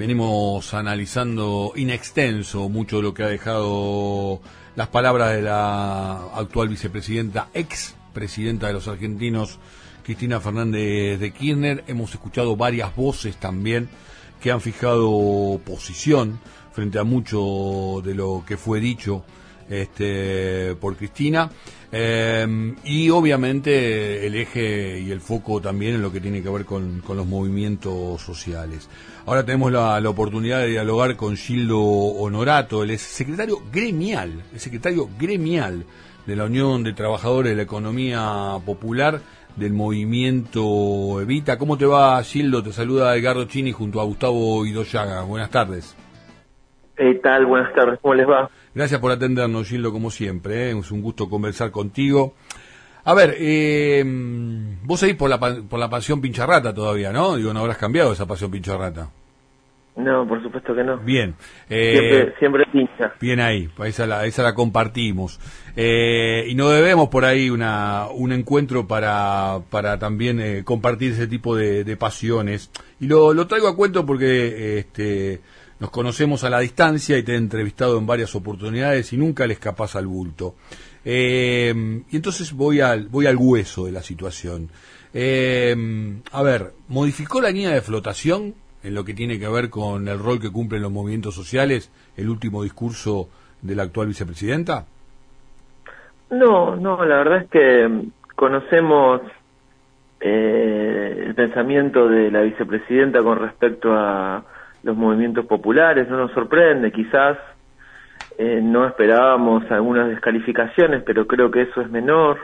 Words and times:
venimos 0.00 0.72
analizando 0.72 1.74
in 1.76 1.90
extenso 1.90 2.70
mucho 2.70 2.96
de 2.96 3.02
lo 3.02 3.12
que 3.12 3.22
ha 3.22 3.26
dejado 3.26 4.40
las 4.74 4.88
palabras 4.88 5.32
de 5.32 5.42
la 5.42 6.22
actual 6.36 6.70
vicepresidenta, 6.70 7.50
ex 7.52 7.96
presidenta 8.14 8.68
de 8.68 8.72
los 8.72 8.88
argentinos, 8.88 9.58
Cristina 10.02 10.40
Fernández 10.40 11.20
de 11.20 11.32
Kirchner. 11.34 11.84
Hemos 11.86 12.14
escuchado 12.14 12.56
varias 12.56 12.96
voces 12.96 13.36
también 13.36 13.90
que 14.40 14.50
han 14.50 14.62
fijado 14.62 15.60
posición 15.66 16.40
frente 16.72 16.98
a 16.98 17.04
mucho 17.04 18.00
de 18.02 18.14
lo 18.14 18.42
que 18.46 18.56
fue 18.56 18.80
dicho 18.80 19.22
este, 19.70 20.74
por 20.74 20.96
Cristina. 20.96 21.50
Eh, 21.92 22.74
y 22.84 23.10
obviamente 23.10 24.26
el 24.26 24.36
eje 24.36 25.00
y 25.00 25.10
el 25.10 25.20
foco 25.20 25.60
también 25.60 25.96
en 25.96 26.02
lo 26.02 26.12
que 26.12 26.20
tiene 26.20 26.42
que 26.42 26.48
ver 26.48 26.64
con, 26.64 27.02
los 27.08 27.26
movimientos 27.26 28.20
sociales. 28.20 28.88
Ahora 29.26 29.44
tenemos 29.44 29.72
la, 29.72 29.98
oportunidad 30.08 30.60
de 30.60 30.68
dialogar 30.68 31.16
con 31.16 31.36
Gildo 31.36 31.80
Honorato, 31.80 32.82
el 32.82 32.98
secretario 32.98 33.62
gremial, 33.72 34.42
el 34.52 34.60
secretario 34.60 35.08
gremial 35.18 35.84
de 36.26 36.36
la 36.36 36.44
Unión 36.44 36.82
de 36.84 36.92
Trabajadores 36.92 37.50
de 37.50 37.56
la 37.56 37.62
Economía 37.62 38.58
Popular 38.64 39.20
del 39.56 39.72
movimiento 39.72 41.20
Evita. 41.20 41.58
¿Cómo 41.58 41.76
te 41.76 41.86
va, 41.86 42.22
Gildo? 42.22 42.62
Te 42.62 42.72
saluda 42.72 43.16
Edgardo 43.16 43.44
Chini 43.46 43.72
junto 43.72 44.00
a 44.00 44.04
Gustavo 44.04 44.64
Idoyaga. 44.64 45.22
Buenas 45.22 45.50
tardes. 45.50 45.94
¿Qué 47.00 47.14
tal? 47.14 47.46
Buenas 47.46 47.72
tardes. 47.72 47.98
¿Cómo 48.02 48.12
les 48.12 48.28
va? 48.28 48.50
Gracias 48.74 49.00
por 49.00 49.10
atendernos, 49.10 49.66
Gildo, 49.66 49.90
como 49.90 50.10
siempre. 50.10 50.68
¿eh? 50.68 50.78
Es 50.78 50.90
un 50.90 51.00
gusto 51.00 51.30
conversar 51.30 51.70
contigo. 51.70 52.34
A 53.04 53.14
ver, 53.14 53.36
eh, 53.38 54.04
vos 54.84 55.00
seguís 55.00 55.16
por 55.16 55.30
la, 55.30 55.40
por 55.40 55.78
la 55.78 55.88
pasión 55.88 56.20
pincharrata 56.20 56.74
todavía, 56.74 57.10
¿no? 57.10 57.36
Digo, 57.36 57.54
no 57.54 57.60
habrás 57.60 57.78
cambiado 57.78 58.12
esa 58.12 58.26
pasión 58.26 58.50
pincharrata. 58.50 59.08
No, 59.96 60.28
por 60.28 60.42
supuesto 60.42 60.74
que 60.74 60.84
no. 60.84 60.98
Bien. 60.98 61.34
Eh, 61.70 62.34
siempre, 62.38 62.66
pincha. 62.70 63.14
Bien 63.18 63.40
ahí, 63.40 63.70
esa 63.86 64.06
la, 64.06 64.26
esa 64.26 64.42
la 64.42 64.54
compartimos. 64.54 65.40
Eh, 65.76 66.44
y 66.48 66.54
no 66.54 66.68
debemos 66.68 67.08
por 67.08 67.24
ahí 67.24 67.48
una, 67.48 68.08
un 68.12 68.32
encuentro 68.32 68.86
para, 68.86 69.60
para 69.70 69.98
también 69.98 70.38
eh, 70.38 70.64
compartir 70.64 71.12
ese 71.12 71.26
tipo 71.26 71.56
de, 71.56 71.82
de 71.82 71.96
pasiones. 71.96 72.70
Y 73.00 73.06
lo, 73.06 73.32
lo 73.32 73.46
traigo 73.46 73.68
a 73.68 73.76
cuento 73.76 74.04
porque 74.04 74.78
este, 74.78 75.40
nos 75.80 75.90
conocemos 75.90 76.44
a 76.44 76.50
la 76.50 76.60
distancia 76.60 77.16
y 77.16 77.22
te 77.22 77.32
he 77.32 77.36
entrevistado 77.36 77.98
en 77.98 78.06
varias 78.06 78.34
oportunidades 78.34 79.12
y 79.14 79.16
nunca 79.16 79.46
le 79.46 79.54
escapas 79.54 79.96
al 79.96 80.06
bulto. 80.06 80.54
Eh, 81.04 81.72
y 82.10 82.16
entonces 82.16 82.52
voy 82.52 82.80
al, 82.80 83.08
voy 83.08 83.26
al 83.26 83.36
hueso 83.36 83.86
de 83.86 83.92
la 83.92 84.02
situación. 84.02 84.68
Eh, 85.14 85.74
a 86.32 86.42
ver, 86.42 86.72
¿modificó 86.88 87.40
la 87.40 87.50
línea 87.50 87.70
de 87.70 87.80
flotación 87.80 88.54
en 88.82 88.94
lo 88.94 89.04
que 89.04 89.14
tiene 89.14 89.38
que 89.38 89.48
ver 89.48 89.70
con 89.70 90.06
el 90.06 90.18
rol 90.18 90.38
que 90.38 90.52
cumplen 90.52 90.82
los 90.82 90.92
movimientos 90.92 91.34
sociales 91.34 91.90
el 92.16 92.28
último 92.28 92.62
discurso 92.62 93.28
de 93.62 93.74
la 93.74 93.84
actual 93.84 94.08
vicepresidenta? 94.08 94.84
No, 96.30 96.76
no, 96.76 97.04
la 97.04 97.16
verdad 97.16 97.42
es 97.42 97.50
que 97.50 98.04
conocemos 98.36 99.22
eh, 100.20 101.24
el 101.26 101.34
pensamiento 101.34 102.06
de 102.06 102.30
la 102.30 102.42
vicepresidenta 102.42 103.22
con 103.22 103.38
respecto 103.38 103.92
a 103.92 104.44
los 104.82 104.96
movimientos 104.96 105.46
populares, 105.46 106.08
no 106.08 106.16
nos 106.16 106.32
sorprende, 106.32 106.92
quizás 106.92 107.38
eh, 108.38 108.60
no 108.62 108.86
esperábamos 108.86 109.70
algunas 109.70 110.08
descalificaciones, 110.08 111.02
pero 111.04 111.26
creo 111.26 111.50
que 111.50 111.62
eso 111.62 111.80
es 111.80 111.90
menor, 111.90 112.38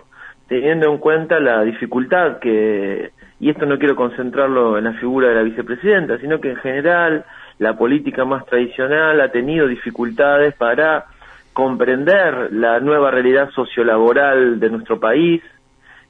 teniendo 0.49 0.91
en 0.91 0.99
cuenta 0.99 1.41
la 1.41 1.63
dificultad 1.63 2.39
que, 2.39 3.13
y 3.41 3.51
esto 3.51 3.67
no 3.67 3.79
quiero 3.79 3.97
concentrarlo 3.97 4.79
en 4.79 4.85
la 4.85 4.93
figura 4.95 5.29
de 5.29 5.35
la 5.35 5.43
vicepresidenta, 5.43 6.19
sino 6.19 6.41
que 6.41 6.51
en 6.51 6.57
general 6.57 7.25
la 7.59 7.77
política 7.77 8.25
más 8.25 8.45
tradicional 8.47 9.21
ha 9.21 9.31
tenido 9.31 9.67
dificultades 9.67 10.55
para 10.55 11.07
comprender 11.53 12.53
la 12.53 12.81
nueva 12.81 13.11
realidad 13.11 13.49
sociolaboral 13.51 14.61
de 14.61 14.71
nuestro 14.71 15.01
país, 15.01 15.43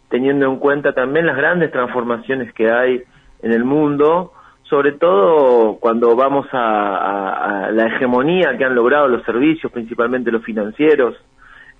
teniendo 0.09 0.47
en 0.47 0.57
cuenta 0.59 0.93
también 0.93 1.27
las 1.27 1.37
grandes 1.37 1.71
transformaciones 1.71 2.53
que 2.53 2.71
hay 2.71 3.03
en 3.43 3.53
el 3.53 3.65
mundo, 3.65 4.33
sobre 4.69 4.93
todo 4.93 5.77
cuando 5.79 6.17
vamos 6.17 6.47
a, 6.53 7.71
la 7.73 7.87
hegemonía 7.87 8.57
que 8.57 8.65
han 8.65 8.75
logrado 8.75 9.09
los 9.09 9.25
servicios, 9.25 9.71
principalmente 9.71 10.33
los 10.33 10.45
financieros, 10.45 11.15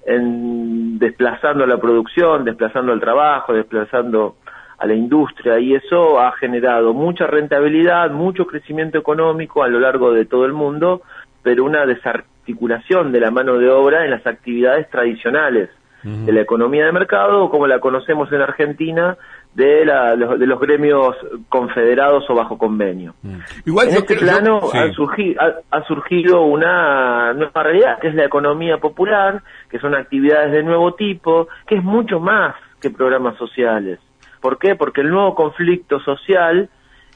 en 0.05 0.99
desplazando 0.99 1.67
la 1.67 1.79
producción, 1.79 2.45
desplazando 2.45 2.93
el 2.93 3.01
trabajo, 3.01 3.53
desplazando 3.53 4.37
a 4.79 4.87
la 4.87 4.95
industria 4.95 5.59
y 5.59 5.75
eso 5.75 6.21
ha 6.21 6.33
generado 6.33 6.93
mucha 6.93 7.27
rentabilidad, 7.27 8.11
mucho 8.11 8.47
crecimiento 8.47 8.99
económico 8.99 9.65
a 9.65 9.69
lo 9.69 9.81
largo 9.81 10.13
de 10.13 10.27
todo 10.27 10.45
el 10.45 10.53
mundo, 10.53 11.03
pero 11.43 11.65
una 11.65 11.87
desarticulación 11.87 13.11
de 13.11 13.21
la 13.21 13.31
mano 13.31 13.59
de 13.59 13.69
obra 13.71 14.05
en 14.05 14.11
las 14.13 14.27
actividades 14.27 14.89
tradicionales 14.91 15.71
de 16.03 16.33
la 16.33 16.41
economía 16.41 16.85
de 16.87 16.93
mercado, 16.93 17.51
como 17.51 17.67
la 17.67 17.81
conocemos 17.81 18.31
en 18.31 18.41
Argentina, 18.41 19.17
de, 19.57 19.87
los, 19.87 20.39
de 20.39 20.47
los 20.47 20.61
gremios 20.61 21.17
confederados 21.49 22.29
o 22.29 22.35
bajo 22.35 22.59
convenio. 22.59 23.15
Mm. 23.23 23.39
Igual 23.65 23.89
en 23.89 23.95
este 23.97 24.17
plano 24.17 24.61
ha, 24.73 24.93
surgido, 24.93 25.43
ha, 25.71 25.83
surgido 25.85 26.43
una 26.43 27.33
nueva 27.33 27.63
realidad, 27.63 27.99
que 27.99 28.09
es 28.09 28.15
la 28.15 28.27
economía 28.27 28.77
popular, 28.77 29.43
que 29.71 29.79
son 29.79 29.95
actividades 29.95 30.53
de 30.53 30.63
nuevo 30.63 30.95
tipo, 30.95 31.49
que 31.67 31.77
es 31.77 31.83
mucho 31.83 32.21
más 32.21 32.55
que 32.83 32.91
programas 32.91 33.39
sociales. 33.39 33.99
¿Por 34.43 34.59
qué? 34.59 34.77
Porque 34.77 35.01
el 35.01 35.09
nuevo 35.09 35.35
conflicto 35.35 36.01
social 36.01 36.69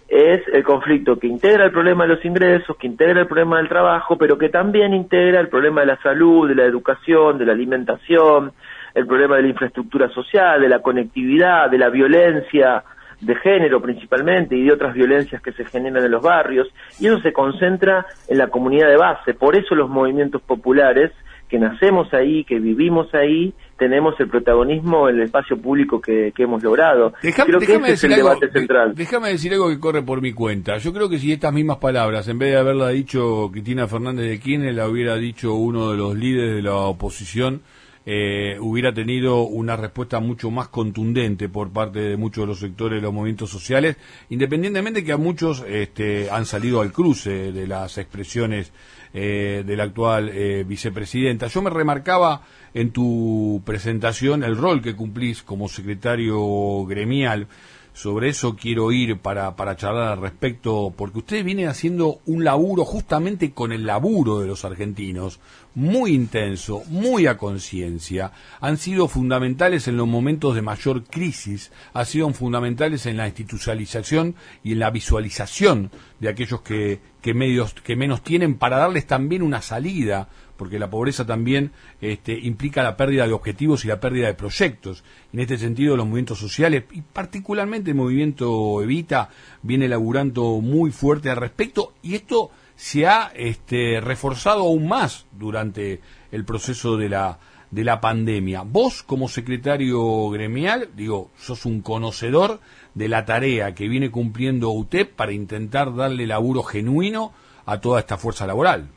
es 0.08 0.40
el 0.52 0.64
conflicto 0.64 1.18
que 1.18 1.26
integra 1.26 1.66
el 1.66 1.72
problema 1.72 2.04
de 2.04 2.14
los 2.14 2.24
ingresos, 2.24 2.74
que 2.78 2.86
integra 2.86 3.20
el 3.20 3.26
problema 3.26 3.58
del 3.58 3.68
trabajo, 3.68 4.16
pero 4.16 4.38
que 4.38 4.48
también 4.48 4.94
integra 4.94 5.40
el 5.40 5.48
problema 5.48 5.82
de 5.82 5.88
la 5.88 6.02
salud, 6.02 6.48
de 6.48 6.54
la 6.54 6.64
educación, 6.64 7.36
de 7.36 7.44
la 7.44 7.52
alimentación, 7.52 8.52
el 8.94 9.06
problema 9.06 9.36
de 9.36 9.42
la 9.42 9.48
infraestructura 9.48 10.08
social, 10.10 10.60
de 10.60 10.68
la 10.68 10.80
conectividad, 10.80 11.70
de 11.70 11.78
la 11.78 11.88
violencia 11.90 12.84
de 13.20 13.34
género 13.36 13.80
principalmente 13.82 14.56
y 14.56 14.64
de 14.64 14.72
otras 14.72 14.94
violencias 14.94 15.42
que 15.42 15.52
se 15.52 15.64
generan 15.64 16.04
en 16.04 16.10
los 16.10 16.22
barrios, 16.22 16.68
y 16.98 17.06
eso 17.06 17.20
se 17.20 17.32
concentra 17.32 18.06
en 18.28 18.38
la 18.38 18.48
comunidad 18.48 18.88
de 18.88 18.96
base. 18.96 19.34
Por 19.34 19.56
eso 19.56 19.74
los 19.74 19.90
movimientos 19.90 20.40
populares, 20.42 21.12
que 21.48 21.58
nacemos 21.58 22.12
ahí, 22.14 22.44
que 22.44 22.60
vivimos 22.60 23.12
ahí, 23.12 23.52
tenemos 23.76 24.14
el 24.20 24.28
protagonismo 24.28 25.08
en 25.08 25.16
el 25.16 25.22
espacio 25.22 25.60
público 25.60 26.00
que, 26.00 26.32
hemos 26.38 26.62
logrado. 26.62 27.12
creo 27.20 27.58
que 27.58 27.74
ese 27.74 27.92
es 27.92 28.04
el 28.04 28.14
debate 28.14 28.50
central. 28.50 28.94
Déjame 28.94 29.30
decir 29.30 29.52
algo 29.52 29.68
que 29.68 29.80
corre 29.80 30.02
por 30.02 30.22
mi 30.22 30.32
cuenta. 30.32 30.76
Yo 30.78 30.92
creo 30.92 31.08
que 31.08 31.18
si 31.18 31.32
estas 31.32 31.52
mismas 31.52 31.78
palabras, 31.78 32.28
en 32.28 32.38
vez 32.38 32.52
de 32.52 32.58
haberla 32.58 32.90
dicho 32.90 33.50
Cristina 33.50 33.88
Fernández 33.88 34.28
de 34.28 34.38
Kirchner, 34.38 34.74
la 34.74 34.88
hubiera 34.88 35.16
dicho 35.16 35.54
uno 35.54 35.90
de 35.90 35.96
los 35.96 36.14
líderes 36.14 36.54
de 36.54 36.62
la 36.62 36.76
oposición, 36.76 37.62
eh, 38.06 38.56
hubiera 38.60 38.94
tenido 38.94 39.42
una 39.42 39.76
respuesta 39.76 40.20
mucho 40.20 40.50
más 40.50 40.68
contundente 40.68 41.48
por 41.48 41.70
parte 41.70 42.00
de 42.00 42.16
muchos 42.16 42.42
de 42.42 42.46
los 42.46 42.58
sectores 42.58 42.96
de 42.96 43.02
los 43.02 43.12
movimientos 43.12 43.50
sociales, 43.50 43.96
independientemente 44.30 45.04
que 45.04 45.12
a 45.12 45.18
muchos 45.18 45.64
este, 45.68 46.30
han 46.30 46.46
salido 46.46 46.80
al 46.80 46.92
cruce 46.92 47.52
de 47.52 47.66
las 47.66 47.98
expresiones 47.98 48.72
eh, 49.12 49.64
de 49.66 49.76
la 49.76 49.84
actual 49.84 50.30
eh, 50.30 50.64
vicepresidenta. 50.66 51.48
Yo 51.48 51.62
me 51.62 51.70
remarcaba 51.70 52.42
en 52.72 52.90
tu 52.90 53.60
presentación 53.66 54.44
el 54.44 54.56
rol 54.56 54.80
que 54.80 54.94
cumplís 54.94 55.42
como 55.42 55.68
secretario 55.68 56.84
gremial 56.86 57.48
sobre 57.92 58.28
eso 58.28 58.56
quiero 58.56 58.92
ir 58.92 59.18
para, 59.18 59.56
para 59.56 59.76
charlar 59.76 60.12
al 60.12 60.20
respecto, 60.20 60.92
porque 60.96 61.18
ustedes 61.18 61.44
vienen 61.44 61.68
haciendo 61.68 62.20
un 62.26 62.44
laburo 62.44 62.84
justamente 62.84 63.52
con 63.52 63.72
el 63.72 63.86
laburo 63.86 64.40
de 64.40 64.46
los 64.46 64.64
argentinos, 64.64 65.40
muy 65.74 66.12
intenso, 66.12 66.82
muy 66.88 67.26
a 67.26 67.36
conciencia, 67.36 68.32
han 68.60 68.76
sido 68.76 69.08
fundamentales 69.08 69.88
en 69.88 69.96
los 69.96 70.08
momentos 70.08 70.54
de 70.54 70.62
mayor 70.62 71.04
crisis, 71.04 71.70
han 71.92 72.06
sido 72.06 72.30
fundamentales 72.32 73.06
en 73.06 73.16
la 73.16 73.26
institucionalización 73.26 74.34
y 74.64 74.72
en 74.72 74.78
la 74.80 74.90
visualización 74.90 75.90
de 76.18 76.28
aquellos 76.28 76.62
que, 76.62 77.00
que, 77.20 77.34
medios, 77.34 77.74
que 77.74 77.96
menos 77.96 78.22
tienen 78.22 78.56
para 78.56 78.78
darles 78.78 79.06
también 79.06 79.42
una 79.42 79.62
salida 79.62 80.28
porque 80.60 80.78
la 80.78 80.90
pobreza 80.90 81.24
también 81.24 81.72
este, 82.02 82.38
implica 82.38 82.82
la 82.82 82.94
pérdida 82.94 83.26
de 83.26 83.32
objetivos 83.32 83.82
y 83.82 83.88
la 83.88 83.98
pérdida 83.98 84.26
de 84.26 84.34
proyectos. 84.34 85.04
En 85.32 85.40
este 85.40 85.56
sentido, 85.56 85.96
los 85.96 86.04
movimientos 86.04 86.38
sociales, 86.38 86.84
y 86.92 87.00
particularmente 87.00 87.92
el 87.92 87.96
movimiento 87.96 88.82
Evita, 88.82 89.30
viene 89.62 89.88
laburando 89.88 90.60
muy 90.60 90.90
fuerte 90.90 91.30
al 91.30 91.38
respecto, 91.38 91.94
y 92.02 92.14
esto 92.14 92.50
se 92.76 93.06
ha 93.06 93.32
este, 93.34 94.02
reforzado 94.02 94.64
aún 94.64 94.86
más 94.86 95.24
durante 95.32 96.02
el 96.30 96.44
proceso 96.44 96.98
de 96.98 97.08
la, 97.08 97.38
de 97.70 97.84
la 97.84 98.02
pandemia. 98.02 98.60
Vos, 98.60 99.02
como 99.02 99.28
secretario 99.28 100.28
gremial, 100.28 100.90
digo, 100.94 101.30
sos 101.38 101.64
un 101.64 101.80
conocedor 101.80 102.60
de 102.94 103.08
la 103.08 103.24
tarea 103.24 103.74
que 103.74 103.88
viene 103.88 104.10
cumpliendo 104.10 104.70
UTEP 104.70 105.14
para 105.14 105.32
intentar 105.32 105.94
darle 105.94 106.26
laburo 106.26 106.62
genuino 106.62 107.32
a 107.66 107.80
toda 107.80 108.00
esta 108.00 108.16
fuerza 108.16 108.46
laboral. 108.46 108.88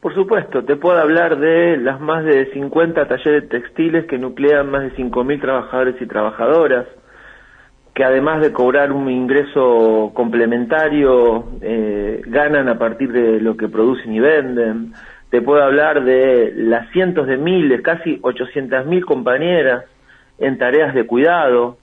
Por 0.00 0.14
supuesto, 0.14 0.64
te 0.64 0.76
puedo 0.76 0.98
hablar 0.98 1.38
de 1.38 1.76
las 1.76 2.00
más 2.00 2.24
de 2.24 2.50
50 2.52 3.06
talleres 3.06 3.48
textiles 3.50 4.06
que 4.06 4.16
nuclean 4.16 4.70
más 4.70 4.82
de 4.82 4.92
5.000 4.94 5.40
trabajadores 5.40 6.00
y 6.00 6.06
trabajadoras, 6.06 6.86
que 7.94 8.02
además 8.02 8.40
de 8.40 8.50
cobrar 8.50 8.92
un 8.92 9.10
ingreso 9.10 10.10
complementario, 10.14 11.44
eh, 11.60 12.22
ganan 12.24 12.68
a 12.68 12.78
partir 12.78 13.12
de 13.12 13.40
lo 13.40 13.58
que 13.58 13.68
producen 13.68 14.14
y 14.14 14.20
venden. 14.20 14.94
Te 15.28 15.42
puedo 15.42 15.62
hablar 15.62 16.02
de 16.02 16.54
las 16.56 16.90
cientos 16.92 17.26
de 17.26 17.36
miles, 17.36 17.82
casi 17.82 18.18
800 18.22 18.86
mil 18.86 19.04
compañeras 19.04 19.84
en 20.38 20.56
tareas 20.56 20.94
de 20.94 21.04
cuidado, 21.04 21.76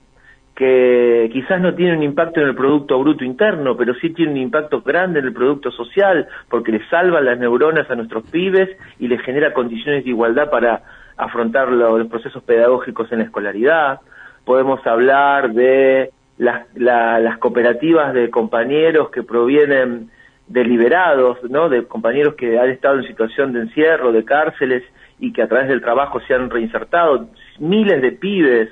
que 0.58 1.30
quizás 1.32 1.60
no 1.60 1.76
tienen 1.76 1.98
un 1.98 2.02
impacto 2.02 2.40
en 2.40 2.48
el 2.48 2.56
Producto 2.56 2.98
Bruto 2.98 3.22
Interno, 3.22 3.76
pero 3.76 3.94
sí 3.94 4.10
tienen 4.10 4.34
un 4.34 4.42
impacto 4.42 4.82
grande 4.82 5.20
en 5.20 5.26
el 5.26 5.32
Producto 5.32 5.70
Social, 5.70 6.26
porque 6.50 6.72
le 6.72 6.84
salvan 6.88 7.26
las 7.26 7.38
neuronas 7.38 7.88
a 7.88 7.94
nuestros 7.94 8.28
pibes 8.28 8.68
y 8.98 9.06
les 9.06 9.22
genera 9.22 9.52
condiciones 9.52 10.02
de 10.02 10.10
igualdad 10.10 10.50
para 10.50 10.82
afrontar 11.16 11.70
los 11.70 12.08
procesos 12.08 12.42
pedagógicos 12.42 13.12
en 13.12 13.18
la 13.18 13.26
escolaridad. 13.26 14.00
Podemos 14.44 14.84
hablar 14.84 15.52
de 15.52 16.10
las, 16.38 16.66
las 16.74 17.38
cooperativas 17.38 18.12
de 18.12 18.28
compañeros 18.28 19.10
que 19.10 19.22
provienen 19.22 20.10
de 20.48 20.64
liberados, 20.64 21.38
¿no? 21.48 21.68
de 21.68 21.84
compañeros 21.84 22.34
que 22.34 22.58
han 22.58 22.70
estado 22.70 22.98
en 22.98 23.06
situación 23.06 23.52
de 23.52 23.60
encierro, 23.60 24.10
de 24.10 24.24
cárceles 24.24 24.82
y 25.20 25.32
que 25.32 25.42
a 25.42 25.46
través 25.46 25.68
del 25.68 25.82
trabajo 25.82 26.18
se 26.26 26.34
han 26.34 26.50
reinsertado, 26.50 27.28
miles 27.60 28.02
de 28.02 28.10
pibes 28.10 28.70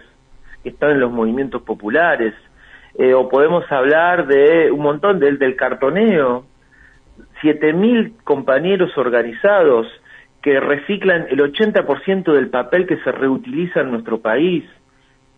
que 0.66 0.70
están 0.70 0.90
en 0.90 0.98
los 0.98 1.12
movimientos 1.12 1.62
populares, 1.62 2.34
eh, 2.98 3.14
o 3.14 3.28
podemos 3.28 3.70
hablar 3.70 4.26
de 4.26 4.68
un 4.72 4.80
montón 4.80 5.20
del, 5.20 5.38
del 5.38 5.54
cartoneo, 5.54 6.44
siete 7.40 7.72
mil 7.72 8.14
compañeros 8.24 8.90
organizados 8.98 9.86
que 10.42 10.58
reciclan 10.58 11.28
el 11.30 11.38
80% 11.38 12.32
del 12.32 12.48
papel 12.48 12.88
que 12.88 12.96
se 12.96 13.12
reutiliza 13.12 13.82
en 13.82 13.92
nuestro 13.92 14.18
país, 14.18 14.64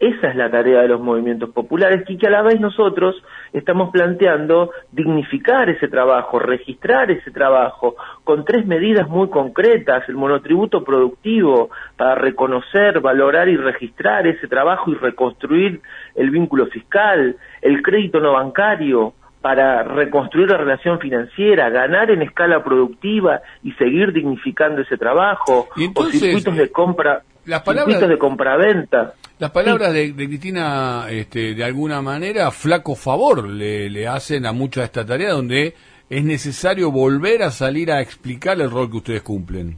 esa 0.01 0.29
es 0.29 0.37
la 0.37 0.51
tarea 0.51 0.83
de 0.83 0.89
los 0.89 1.01
movimientos 1.01 1.51
populares 1.51 2.05
y 2.09 2.17
que 2.17 2.29
a 2.29 2.31
la 2.31 2.43
vez 2.43 2.61
nosotros 2.61 3.17
estamos 3.53 3.91
planteando 3.91 4.71
dignificar 4.93 5.69
ese 5.69 5.89
trabajo, 5.89 6.39
registrar 6.39 7.11
ese 7.11 7.31
trabajo 7.33 7.97
con 8.23 8.45
tres 8.45 8.65
medidas 8.67 9.09
muy 9.09 9.29
concretas, 9.29 10.09
el 10.09 10.15
monotributo 10.15 10.85
productivo 10.85 11.71
para 11.97 12.15
reconocer, 12.15 13.01
valorar 13.01 13.49
y 13.49 13.57
registrar 13.57 14.27
ese 14.27 14.47
trabajo 14.47 14.91
y 14.93 14.95
reconstruir 14.95 15.81
el 16.15 16.31
vínculo 16.31 16.67
fiscal, 16.67 17.37
el 17.61 17.83
crédito 17.83 18.21
no 18.21 18.35
bancario 18.35 19.15
para 19.41 19.83
reconstruir 19.83 20.51
la 20.51 20.59
relación 20.59 20.99
financiera, 20.99 21.71
ganar 21.71 22.11
en 22.11 22.23
escala 22.23 22.63
productiva 22.63 23.41
y 23.63 23.73
seguir 23.73 24.13
dignificando 24.13 24.83
ese 24.83 24.97
trabajo, 24.97 25.69
o 25.95 26.05
circuitos 26.07 26.57
de 26.57 26.71
compra, 26.71 27.23
las 27.47 27.65
circuitos 27.65 28.09
de 28.09 28.19
compraventa. 28.19 29.15
Las 29.39 29.51
palabras 29.53 29.93
de, 29.93 30.15
Cristina, 30.15 31.07
este, 31.11 31.55
de 31.55 31.65
alguna 31.65 32.03
manera, 32.03 32.51
flaco 32.51 32.97
favor 32.97 33.49
le, 33.49 33.89
le 33.89 34.09
hacen 34.09 34.47
a 34.47 34.53
mucha 34.53 34.81
de 34.81 34.87
esta 34.87 35.07
tarea 35.07 35.31
donde 35.31 35.75
es 36.11 36.25
necesario 36.25 36.91
volver 36.91 37.43
a 37.43 37.51
salir 37.51 37.93
a 37.93 38.01
explicar 38.01 38.61
el 38.61 38.71
rol 38.71 38.91
que 38.91 38.97
ustedes 38.97 39.23
cumplen. 39.23 39.77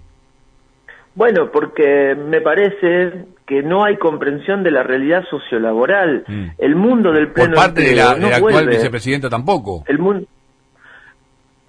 Bueno, 1.15 1.51
porque 1.53 2.15
me 2.15 2.41
parece 2.41 3.27
que 3.47 3.63
no 3.63 3.85
hay 3.85 3.97
comprensión 3.97 4.63
de 4.63 4.71
la 4.71 4.85
realidad 4.85 5.25
sociolaboral. 5.29 6.25
Mm. 6.27 6.47
El 6.57 6.77
mundo 6.77 7.13
del 7.13 7.33
pleno 7.33 7.51
Por 7.51 7.57
parte 7.57 7.83
de 7.83 7.97
la, 7.97 8.13
actual 8.13 8.69
vicepresidenta 8.69 9.29
tampoco. 9.29 9.85
El 9.89 9.99
mundo 9.99 10.27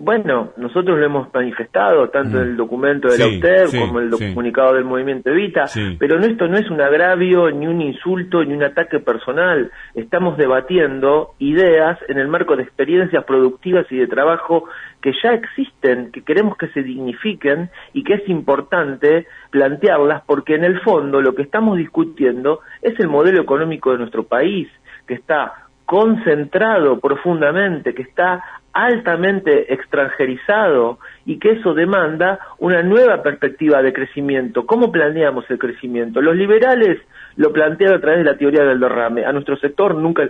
bueno, 0.02 0.52
nosotros 0.58 0.98
lo 0.98 1.06
hemos 1.06 1.34
manifestado 1.34 2.10
tanto 2.10 2.38
en 2.38 2.48
el 2.48 2.54
mm. 2.54 2.58
documento 2.58 3.08
de 3.08 3.18
la 3.18 3.28
UTER 3.28 3.68
como 3.80 4.00
en 4.00 4.08
el 4.08 4.12
comunicado 4.12 4.74
del 4.74 4.84
movimiento 4.84 5.30
Evita, 5.30 5.66
pero 6.00 6.20
esto 6.20 6.48
no 6.48 6.58
es 6.58 6.70
un 6.70 6.82
agravio, 6.82 7.52
ni 7.52 7.68
un 7.68 7.82
insulto, 7.82 8.44
ni 8.44 8.54
un 8.54 8.64
ataque 8.64 9.00
personal. 9.00 9.72
Estamos 9.94 10.38
debatiendo 10.38 11.36
ideas 11.40 12.00
en 12.08 12.18
el 12.18 12.28
marco 12.28 12.56
de 12.56 12.64
experiencias 12.64 13.24
productivas 13.26 13.86
y 13.92 13.98
de 13.98 14.08
trabajo 14.08 14.66
que 15.02 15.14
ya 15.24 15.34
existen, 15.34 16.12
que 16.12 16.24
queremos 16.24 16.58
que 16.58 16.70
se 16.70 16.82
dignifiquen 16.82 17.70
y 17.94 18.04
que 18.04 18.16
es 18.16 18.30
importante 18.30 19.28
plantearlas 19.52 20.24
porque 20.26 20.56
en 20.56 20.64
el 20.64 20.80
fondo 20.82 21.22
lo 21.22 21.36
que 21.36 21.44
estamos 21.44 21.78
discutiendo 21.78 22.62
es 22.82 23.00
el 23.00 23.08
modelo 23.08 23.42
económico 23.42 23.92
de 23.92 24.00
nuestro 24.00 24.24
país, 24.24 24.68
que 25.08 25.14
está 25.14 25.68
concentrado 25.86 27.02
profundamente, 27.02 27.94
que 27.94 28.04
está 28.04 28.42
altamente 28.74 29.74
extranjerizado 29.74 31.00
y 31.26 31.40
que 31.40 31.52
eso 31.52 31.74
demanda 31.74 32.40
una 32.60 32.82
nueva 32.84 33.22
perspectiva 33.22 33.82
de 33.82 33.94
crecimiento. 33.94 34.66
¿Cómo 34.66 34.92
planeamos 34.92 35.50
el 35.50 35.60
crecimiento? 35.60 36.22
Los 36.22 36.36
liberales 36.36 37.00
lo 37.36 37.52
plantean 37.52 37.94
a 37.94 38.00
través 38.00 38.20
de 38.20 38.32
la 38.32 38.38
teoría 38.38 38.64
del 38.64 38.80
derrame. 38.80 39.26
A 39.26 39.32
nuestro 39.32 39.58
sector 39.58 39.96
nunca 39.96 40.30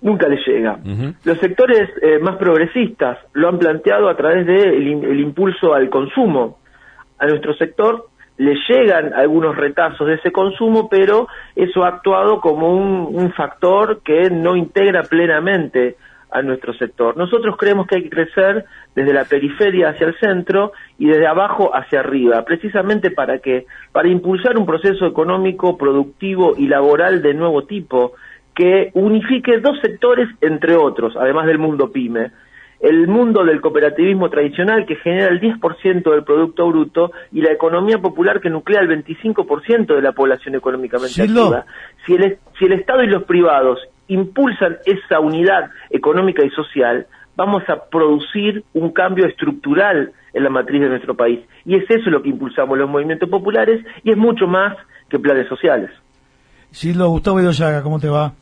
nunca 0.00 0.28
le 0.28 0.36
llega. 0.46 0.78
Los 1.24 1.38
sectores 1.38 1.90
eh, 2.02 2.18
más 2.20 2.36
progresistas 2.36 3.18
lo 3.32 3.48
han 3.48 3.58
planteado 3.58 4.08
a 4.08 4.16
través 4.16 4.46
del 4.46 5.00
de 5.00 5.10
el 5.10 5.20
impulso 5.20 5.74
al 5.74 5.90
consumo. 5.90 6.58
A 7.18 7.26
nuestro 7.26 7.52
sector 7.54 8.06
le 8.36 8.54
llegan 8.68 9.12
algunos 9.12 9.56
retazos 9.56 10.06
de 10.06 10.14
ese 10.14 10.30
consumo, 10.30 10.88
pero 10.88 11.26
eso 11.56 11.84
ha 11.84 11.88
actuado 11.88 12.40
como 12.40 12.72
un 12.74 13.32
factor 13.32 14.00
que 14.04 14.30
no 14.30 14.54
integra 14.54 15.02
plenamente 15.02 15.96
a 16.30 16.42
nuestro 16.42 16.74
sector. 16.74 17.16
Nosotros 17.16 17.56
creemos 17.56 17.86
que 17.86 17.96
hay 17.96 18.02
que 18.04 18.10
crecer 18.10 18.64
desde 18.94 19.12
la 19.12 19.24
periferia 19.24 19.90
hacia 19.90 20.08
el 20.08 20.18
centro 20.18 20.72
y 20.98 21.06
desde 21.06 21.26
abajo 21.26 21.74
hacia 21.74 22.00
arriba, 22.00 22.44
precisamente 22.44 23.10
para 23.10 23.38
que 23.38 23.66
para 23.92 24.08
impulsar 24.08 24.58
un 24.58 24.66
proceso 24.66 25.06
económico, 25.06 25.78
productivo 25.78 26.54
y 26.56 26.66
laboral 26.66 27.22
de 27.22 27.34
nuevo 27.34 27.64
tipo 27.64 28.12
que 28.54 28.90
unifique 28.94 29.60
dos 29.60 29.78
sectores 29.80 30.28
entre 30.40 30.76
otros, 30.76 31.14
además 31.16 31.46
del 31.46 31.58
mundo 31.58 31.92
pyme. 31.92 32.32
El 32.80 33.08
mundo 33.08 33.44
del 33.44 33.60
cooperativismo 33.60 34.30
tradicional 34.30 34.86
que 34.86 34.96
genera 34.96 35.28
el 35.28 35.40
10% 35.40 36.10
del 36.10 36.22
producto 36.22 36.68
bruto 36.68 37.10
y 37.32 37.40
la 37.40 37.52
economía 37.52 37.98
popular 37.98 38.40
que 38.40 38.50
nuclea 38.50 38.80
el 38.80 38.88
25% 38.88 39.96
de 39.96 40.02
la 40.02 40.12
población 40.12 40.54
económicamente 40.54 41.22
activa. 41.22 41.66
Si 42.06 42.14
el, 42.14 42.38
si 42.56 42.66
el 42.66 42.72
Estado 42.72 43.02
y 43.02 43.08
los 43.08 43.24
privados 43.24 43.80
impulsan 44.08 44.78
esa 44.84 45.20
unidad 45.20 45.70
económica 45.90 46.44
y 46.44 46.50
social, 46.50 47.06
vamos 47.36 47.62
a 47.68 47.84
producir 47.88 48.64
un 48.74 48.90
cambio 48.90 49.26
estructural 49.26 50.12
en 50.32 50.44
la 50.44 50.50
matriz 50.50 50.80
de 50.82 50.88
nuestro 50.88 51.14
país. 51.14 51.40
Y 51.64 51.76
es 51.76 51.84
eso 51.88 52.10
lo 52.10 52.22
que 52.22 52.30
impulsamos 52.30 52.76
los 52.76 52.88
movimientos 52.88 53.28
populares 53.28 53.84
y 54.02 54.10
es 54.10 54.16
mucho 54.16 54.46
más 54.46 54.76
que 55.08 55.18
planes 55.18 55.48
sociales. 55.48 55.90
Silvio 56.70 57.08
Gustavo 57.08 57.40
Idoyaga, 57.40 57.82
¿cómo 57.82 57.98
te 57.98 58.08
va? 58.08 58.32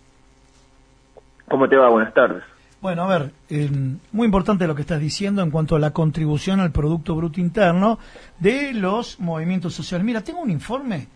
¿Cómo 1.49 1.69
te 1.69 1.77
va? 1.77 1.89
Buenas 1.91 2.13
tardes. 2.13 2.43
Bueno, 2.81 3.03
a 3.05 3.19
ver, 3.19 3.31
eh, 3.49 3.71
muy 4.13 4.27
importante 4.27 4.67
lo 4.67 4.75
que 4.75 4.83
estás 4.83 5.01
diciendo 5.01 5.43
en 5.43 5.51
cuanto 5.51 5.77
a 5.77 5.79
la 5.79 5.93
contribución 5.93 6.61
al 6.61 6.73
Producto 6.73 7.15
Bruto 7.15 7.41
Interno 7.41 7.99
de 8.39 8.73
los 8.75 9.19
movimientos 9.20 9.75
sociales. 9.75 10.05
Mira, 10.05 10.23
tengo 10.23 10.41
un 10.41 10.51
informe 10.51 11.06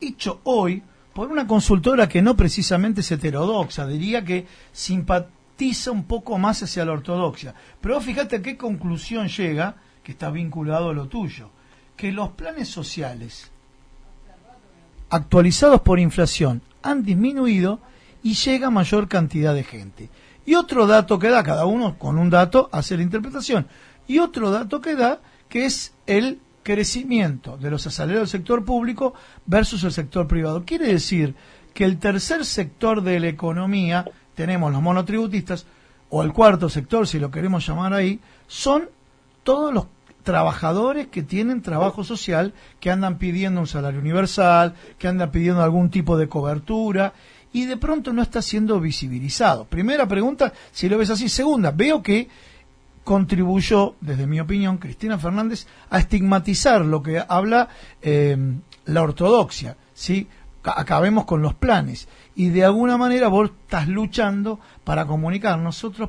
hecho 0.00 0.40
hoy 0.44 0.82
por 1.14 1.30
una 1.30 1.46
consultora 1.46 2.08
que 2.08 2.20
no 2.20 2.36
precisamente 2.36 3.00
es 3.00 3.12
heterodoxa, 3.12 3.86
diría 3.86 4.24
que 4.24 4.46
simpatiza 4.72 5.92
un 5.92 6.04
poco 6.04 6.36
más 6.38 6.62
hacia 6.62 6.84
la 6.84 6.92
ortodoxia. 6.92 7.54
Pero 7.80 8.00
fíjate 8.00 8.36
a 8.36 8.42
qué 8.42 8.56
conclusión 8.56 9.28
llega, 9.28 9.76
que 10.02 10.12
está 10.12 10.30
vinculado 10.30 10.90
a 10.90 10.92
lo 10.92 11.06
tuyo, 11.06 11.50
que 11.96 12.12
los 12.12 12.30
planes 12.30 12.68
sociales 12.68 13.50
actualizados 15.08 15.80
por 15.82 16.00
inflación 16.00 16.60
han 16.82 17.04
disminuido 17.04 17.78
y 18.22 18.34
llega 18.34 18.70
mayor 18.70 19.06
cantidad 19.06 19.54
de 19.54 19.62
gente. 19.62 20.10
Y 20.44 20.56
otro 20.56 20.86
dato 20.86 21.18
que 21.18 21.28
da, 21.28 21.44
cada 21.44 21.64
uno 21.64 21.96
con 21.96 22.18
un 22.18 22.28
dato 22.28 22.68
hace 22.72 22.96
la 22.96 23.04
interpretación, 23.04 23.68
y 24.08 24.18
otro 24.18 24.50
dato 24.50 24.80
que 24.80 24.96
da, 24.96 25.20
que 25.48 25.64
es 25.64 25.94
el 26.06 26.40
crecimiento 26.64 27.56
de 27.56 27.70
los 27.70 27.86
asalariados 27.86 28.32
del 28.32 28.40
sector 28.40 28.64
público 28.64 29.14
versus 29.46 29.84
el 29.84 29.92
sector 29.92 30.26
privado. 30.26 30.64
Quiere 30.64 30.88
decir 30.88 31.36
que 31.72 31.84
el 31.84 31.98
tercer 31.98 32.44
sector 32.44 33.02
de 33.02 33.20
la 33.20 33.28
economía, 33.28 34.04
tenemos 34.34 34.72
los 34.72 34.82
monotributistas, 34.82 35.66
o 36.10 36.22
el 36.22 36.32
cuarto 36.32 36.68
sector, 36.68 37.06
si 37.06 37.20
lo 37.20 37.30
queremos 37.30 37.66
llamar 37.66 37.92
ahí, 37.92 38.20
son 38.48 38.88
todos 39.42 39.72
los 39.72 39.86
trabajadores 40.22 41.08
que 41.08 41.22
tienen 41.22 41.62
trabajo 41.62 42.02
social, 42.02 42.54
que 42.80 42.90
andan 42.90 43.18
pidiendo 43.18 43.60
un 43.60 43.66
salario 43.66 44.00
universal, 44.00 44.74
que 44.98 45.06
andan 45.06 45.30
pidiendo 45.30 45.62
algún 45.62 45.90
tipo 45.90 46.16
de 46.16 46.28
cobertura, 46.28 47.12
y 47.52 47.66
de 47.66 47.76
pronto 47.76 48.12
no 48.12 48.22
está 48.22 48.42
siendo 48.42 48.80
visibilizado. 48.80 49.64
Primera 49.66 50.08
pregunta, 50.08 50.52
si 50.72 50.88
lo 50.88 50.98
ves 50.98 51.10
así. 51.10 51.28
Segunda, 51.28 51.70
veo 51.70 52.02
que 52.02 52.28
contribuyó, 53.04 53.94
desde 54.00 54.26
mi 54.26 54.40
opinión, 54.40 54.78
Cristina 54.78 55.18
Fernández, 55.18 55.66
a 55.90 55.98
estigmatizar 55.98 56.84
lo 56.84 57.02
que 57.02 57.22
habla 57.28 57.68
eh, 58.02 58.36
la 58.86 59.02
ortodoxia, 59.02 59.76
¿sí? 59.92 60.26
Acabemos 60.64 61.26
con 61.26 61.42
los 61.42 61.54
planes. 61.54 62.08
Y 62.34 62.48
de 62.48 62.64
alguna 62.64 62.96
manera 62.96 63.28
vos 63.28 63.50
estás 63.50 63.86
luchando 63.86 64.58
para 64.82 65.04
comunicar. 65.04 65.58
Nosotros 65.58 66.08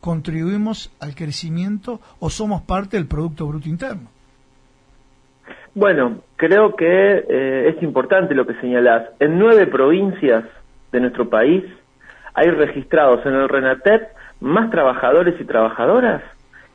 contribuimos 0.00 0.94
al 1.00 1.14
crecimiento 1.14 2.00
o 2.20 2.28
somos 2.28 2.62
parte 2.62 2.98
del 2.98 3.06
Producto 3.06 3.46
Bruto 3.46 3.68
Interno. 3.68 4.10
Bueno, 5.74 6.20
creo 6.36 6.76
que 6.76 6.84
eh, 6.86 7.68
es 7.68 7.82
importante 7.82 8.34
lo 8.34 8.46
que 8.46 8.54
señalás. 8.60 9.08
En 9.18 9.38
nueve 9.38 9.66
provincias 9.66 10.44
de 10.92 11.00
nuestro 11.00 11.28
país 11.28 11.64
hay 12.34 12.50
registrados 12.50 13.24
en 13.26 13.34
el 13.34 13.48
RENATEP 13.48 14.15
más 14.40 14.70
trabajadores 14.70 15.40
y 15.40 15.44
trabajadoras 15.44 16.22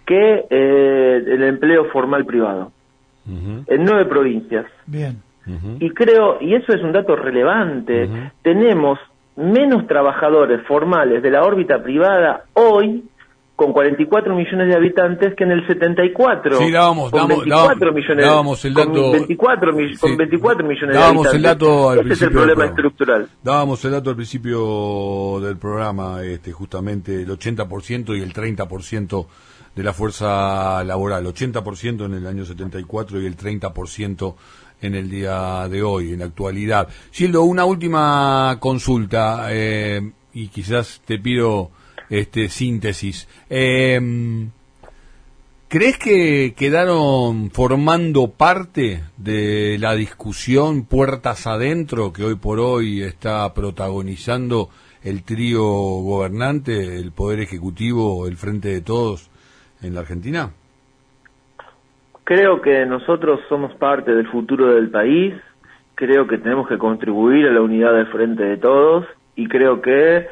que 0.06 0.46
eh, 0.50 1.24
el 1.28 1.44
empleo 1.44 1.86
formal 1.86 2.26
privado. 2.26 2.72
En 3.28 3.86
nueve 3.86 4.06
provincias. 4.06 4.66
Bien. 4.88 5.22
Y 5.80 5.90
creo, 5.92 6.38
y 6.42 6.56
eso 6.56 6.74
es 6.74 6.82
un 6.84 6.92
dato 6.92 7.16
relevante, 7.16 8.10
tenemos 8.42 9.00
menos 9.36 9.88
trabajadores 9.88 10.62
formales 10.68 11.24
de 11.24 11.32
la 11.32 11.44
órbita 11.44 11.82
privada 11.82 12.44
hoy 12.54 13.04
con 13.62 13.74
44 13.74 14.36
millones 14.36 14.70
de 14.70 14.76
habitantes 14.76 15.36
que 15.36 15.44
en 15.44 15.52
el 15.52 15.68
74. 15.68 16.58
Sí, 16.58 16.72
dábamos, 16.72 17.12
con 17.12 17.28
24 17.28 17.94
millones, 17.94 18.26
dábamos 18.26 18.66
el 18.66 18.74
dato. 18.74 18.92
Con 18.92 19.12
24, 19.12 19.72
con 20.00 20.18
24 20.18 20.68
millones 20.68 20.96
de 20.96 21.04
habitantes. 21.04 21.34
El 21.36 21.42
dato 21.44 21.90
al 21.92 22.00
Ese 22.00 22.14
es 22.14 22.22
el 22.24 22.32
problema 22.32 22.66
estructural. 22.66 23.30
Dábamos 23.44 23.86
el 23.86 23.92
dato 23.92 24.10
al 24.10 24.16
principio 24.16 25.40
del 25.42 25.58
programa, 25.58 26.24
este, 26.24 26.52
justamente 26.52 27.22
el 27.22 27.30
80% 27.30 28.18
y 28.18 28.22
el 28.24 28.34
30% 28.34 29.28
de 29.76 29.84
la 29.84 29.94
fuerza 29.94 30.84
laboral. 30.84 31.24
80% 31.28 32.06
en 32.06 32.16
el 32.16 32.26
año 32.26 32.44
74 32.44 33.22
y 33.22 33.28
el 33.28 33.38
30% 33.38 34.36
en 34.82 34.96
el 34.96 35.08
día 35.08 35.68
de 35.70 35.84
hoy, 35.84 36.14
en 36.14 36.20
la 36.20 36.26
actualidad. 36.26 36.88
Gildo, 37.12 37.44
una 37.44 37.66
última 37.66 38.58
consulta 38.60 39.50
eh, 39.52 40.02
y 40.34 40.48
quizás 40.48 41.04
te 41.06 41.20
pido 41.20 41.70
este 42.12 42.50
síntesis. 42.50 43.28
Em, 43.50 44.52
¿Crees 45.70 45.98
que 45.98 46.54
quedaron 46.54 47.50
formando 47.50 48.28
parte 48.28 49.04
de 49.16 49.78
la 49.80 49.96
discusión 49.96 50.86
puertas 50.86 51.48
adentro 51.48 52.12
que 52.12 52.26
hoy 52.26 52.36
por 52.36 52.60
hoy 52.60 53.04
está 53.04 53.54
protagonizando 53.54 54.68
el 55.02 55.24
trío 55.24 55.64
gobernante, 55.64 56.98
el 56.98 57.14
Poder 57.14 57.40
Ejecutivo, 57.40 58.28
el 58.28 58.36
Frente 58.36 58.68
de 58.68 58.82
Todos 58.82 59.32
en 59.82 59.94
la 59.94 60.02
Argentina? 60.02 60.52
Creo 62.26 62.62
que 62.62 62.86
nosotros 62.86 63.40
somos 63.48 63.74
parte 63.76 64.14
del 64.14 64.28
futuro 64.28 64.74
del 64.76 64.90
país, 64.90 65.36
creo 65.96 66.28
que 66.28 66.38
tenemos 66.38 66.68
que 66.68 66.78
contribuir 66.78 67.48
a 67.48 67.54
la 67.54 67.62
unidad 67.62 67.94
del 67.94 68.08
Frente 68.08 68.44
de 68.44 68.58
Todos 68.58 69.06
y 69.38 69.48
creo 69.48 69.82
que 69.82 70.28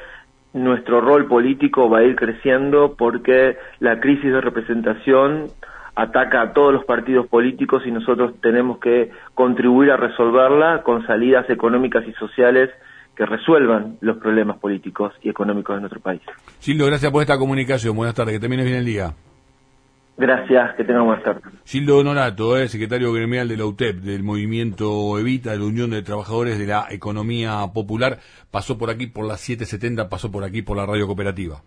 nuestro 0.54 1.02
rol 1.02 1.28
político 1.28 1.90
va 1.90 2.00
a 2.00 2.04
ir 2.04 2.16
creciendo 2.16 2.96
porque 2.98 3.58
la 3.80 4.00
crisis 4.00 4.32
de 4.32 4.42
representación 4.42 5.48
ataca 5.96 6.42
a 6.42 6.54
todos 6.54 6.74
los 6.74 6.86
partidos 6.86 7.28
políticos 7.28 7.84
y 7.86 7.92
nosotros 7.92 8.34
tenemos 8.42 8.80
que 8.80 9.12
contribuir 9.34 9.92
a 9.92 9.98
resolverla 9.98 10.82
con 10.84 11.06
salidas 11.06 11.50
económicas 11.50 12.08
y 12.08 12.14
sociales 12.14 12.70
que 13.16 13.26
resuelvan 13.26 13.98
los 14.00 14.18
problemas 14.18 14.58
políticos 14.60 15.14
y 15.22 15.30
económicos 15.30 15.76
de 15.76 15.82
nuestro 15.82 16.00
país. 16.00 16.22
Gildo, 16.62 16.86
gracias 16.86 17.12
por 17.12 17.22
esta 17.22 17.38
comunicación. 17.38 17.96
Buenas 17.96 18.16
tardes, 18.16 18.36
que 18.36 18.40
termine 18.40 18.64
bien 18.64 18.78
el 18.78 18.86
día. 18.86 19.14
Gracias, 20.20 20.76
que 20.76 20.84
tengan 20.84 21.06
buenas 21.06 21.24
tardes. 21.24 21.44
Gildo 21.64 21.98
Honorato, 21.98 22.58
eh, 22.58 22.68
secretario 22.68 23.14
gremial 23.14 23.48
de 23.48 23.56
la 23.56 23.66
UTEP, 23.66 24.02
del 24.02 24.22
movimiento 24.22 25.18
Evita, 25.18 25.52
de 25.52 25.60
la 25.60 25.64
Unión 25.64 25.92
de 25.92 26.02
Trabajadores 26.02 26.60
de 26.60 26.68
la 26.68 26.88
Economía 26.90 27.66
Popular, 27.74 28.20
pasó 28.52 28.78
por 28.78 28.90
aquí 28.90 29.08
por 29.08 29.26
las 29.26 29.40
7.70, 29.40 30.10
pasó 30.10 30.30
por 30.30 30.44
aquí 30.44 30.62
por 30.62 30.76
la 30.76 30.86
radio 30.86 31.08
cooperativa. 31.08 31.62